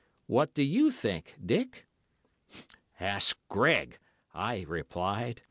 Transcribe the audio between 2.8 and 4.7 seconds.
"'Ask Greg,' I